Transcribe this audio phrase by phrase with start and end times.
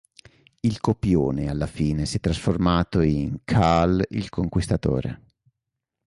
[0.61, 5.25] Il copione alla fine si è trasformato in "Kull il conquistatore".